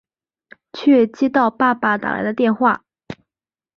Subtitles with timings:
[0.73, 2.83] 却接到爸爸打来的电话